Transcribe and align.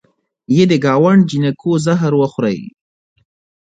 یه 0.55 0.65
د 0.71 0.73
ګاونډ 0.85 1.21
جینکو 1.29 1.71
زهر 1.85 2.11
وخورئ 2.17 2.59